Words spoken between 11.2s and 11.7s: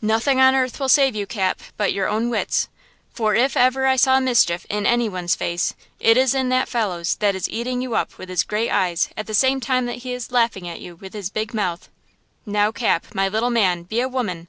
big